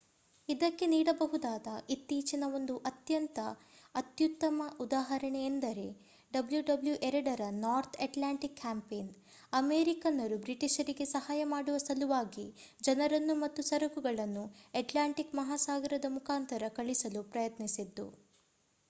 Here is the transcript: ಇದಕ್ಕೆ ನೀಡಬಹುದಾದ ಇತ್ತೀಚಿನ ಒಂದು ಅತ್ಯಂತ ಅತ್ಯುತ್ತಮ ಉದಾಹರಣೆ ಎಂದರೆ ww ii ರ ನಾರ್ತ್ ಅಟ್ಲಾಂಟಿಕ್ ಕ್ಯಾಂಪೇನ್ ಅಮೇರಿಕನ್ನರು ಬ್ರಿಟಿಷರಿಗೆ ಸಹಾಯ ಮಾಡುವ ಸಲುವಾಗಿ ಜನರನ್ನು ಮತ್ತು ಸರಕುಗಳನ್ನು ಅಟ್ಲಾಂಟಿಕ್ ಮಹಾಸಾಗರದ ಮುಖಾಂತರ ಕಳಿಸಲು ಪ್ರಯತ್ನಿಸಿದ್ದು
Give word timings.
ಇದಕ್ಕೆ 0.49 0.85
ನೀಡಬಹುದಾದ 0.87 1.67
ಇತ್ತೀಚಿನ 1.89 2.45
ಒಂದು 2.53 2.75
ಅತ್ಯಂತ 2.85 3.39
ಅತ್ಯುತ್ತಮ 3.95 4.63
ಉದಾಹರಣೆ 4.79 5.41
ಎಂದರೆ 5.45 5.85
ww 6.31 6.61
ii 7.09 7.11
ರ 7.35 7.49
ನಾರ್ತ್ 7.59 7.99
ಅಟ್ಲಾಂಟಿಕ್ 8.05 8.57
ಕ್ಯಾಂಪೇನ್ 8.57 9.11
ಅಮೇರಿಕನ್ನರು 9.53 10.39
ಬ್ರಿಟಿಷರಿಗೆ 10.39 11.07
ಸಹಾಯ 11.13 11.43
ಮಾಡುವ 11.53 11.77
ಸಲುವಾಗಿ 11.85 12.47
ಜನರನ್ನು 12.81 13.35
ಮತ್ತು 13.43 13.63
ಸರಕುಗಳನ್ನು 13.63 14.45
ಅಟ್ಲಾಂಟಿಕ್ 14.75 15.37
ಮಹಾಸಾಗರದ 15.41 16.09
ಮುಖಾಂತರ 16.17 16.71
ಕಳಿಸಲು 16.79 17.23
ಪ್ರಯತ್ನಿಸಿದ್ದು 17.31 18.07